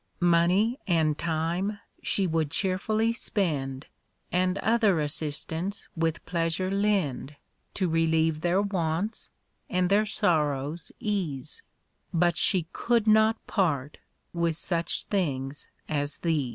[0.33, 3.85] Money and time she would cheerfully spend,
[4.31, 7.35] And other assistance with pleasure lend
[7.75, 9.29] To relieve their wants
[9.69, 11.61] and their sorrows ease
[12.11, 13.99] But she C(nild not part
[14.33, 16.49] with such things as these.